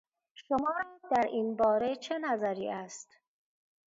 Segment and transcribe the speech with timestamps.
[0.35, 3.17] شما را در این باره چه نظری است؟